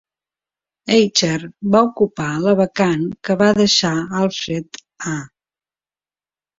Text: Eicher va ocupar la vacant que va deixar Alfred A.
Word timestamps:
Eicher 0.95 1.49
va 1.75 1.83
ocupar 1.89 2.31
la 2.47 2.57
vacant 2.63 3.05
que 3.29 3.39
va 3.45 3.53
deixar 3.63 3.95
Alfred 4.25 4.85
A. 5.17 5.19